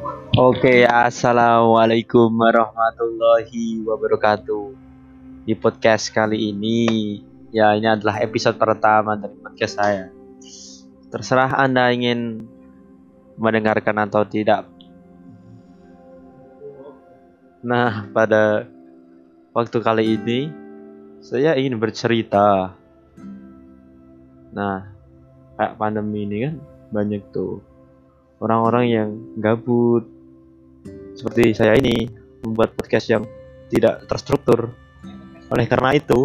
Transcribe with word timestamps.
Oke, 0.00 0.88
assalamualaikum 0.88 2.32
warahmatullahi 2.32 3.84
wabarakatuh. 3.84 4.72
Di 5.44 5.52
podcast 5.52 6.08
kali 6.08 6.48
ini, 6.48 7.20
ya 7.52 7.76
ini 7.76 7.84
adalah 7.84 8.16
episode 8.24 8.56
pertama 8.56 9.20
dari 9.20 9.36
podcast 9.36 9.76
saya. 9.76 10.08
Terserah 11.12 11.52
Anda 11.52 11.92
ingin 11.92 12.48
mendengarkan 13.36 14.08
atau 14.08 14.24
tidak. 14.24 14.64
Nah, 17.60 18.08
pada 18.08 18.64
waktu 19.52 19.78
kali 19.84 20.16
ini, 20.16 20.48
saya 21.20 21.60
ingin 21.60 21.76
bercerita. 21.76 22.72
Nah, 24.56 24.96
kayak 25.60 25.76
pandemi 25.76 26.24
ini 26.24 26.36
kan 26.48 26.54
banyak 26.88 27.20
tuh 27.36 27.60
orang-orang 28.40 28.84
yang 28.88 29.08
gabut. 29.38 30.08
Seperti 31.14 31.52
saya 31.52 31.76
ini 31.76 32.08
membuat 32.40 32.72
podcast 32.74 33.06
yang 33.12 33.22
tidak 33.68 34.08
terstruktur. 34.08 34.72
Oleh 35.52 35.66
karena 35.68 35.94
itu 35.94 36.24